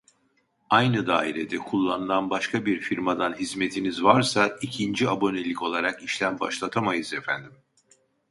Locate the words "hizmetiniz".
3.35-4.03